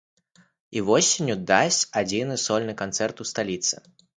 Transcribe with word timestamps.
І 0.79 0.81
восенню 0.87 1.35
дасць 1.53 1.79
адзіны 2.03 2.39
сольны 2.47 2.73
канцэрт 2.83 3.15
у 3.27 3.31
сталіцы. 3.35 3.75